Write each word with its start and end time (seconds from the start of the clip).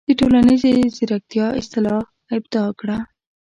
د"ټولنیزې 0.07 0.71
زیرکتیا" 0.95 1.47
اصطلاح 1.61 2.01
ابداع 2.35 2.67
کړه. 2.79 2.97